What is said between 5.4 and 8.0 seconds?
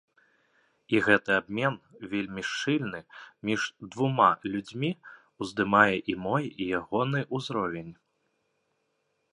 уздымае і мой, і ягоны ўзровень.